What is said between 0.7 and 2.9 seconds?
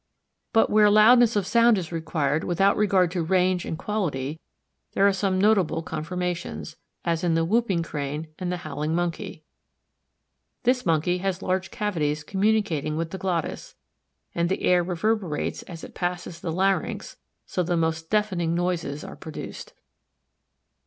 where loudness of sound is required without